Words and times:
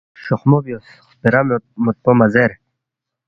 شوخمو 0.23 0.59
بیوس، 0.65 0.87
خپیرا 1.09 1.41
موتپو 1.83 2.11
مہ 2.17 2.27
زیر 2.33 2.51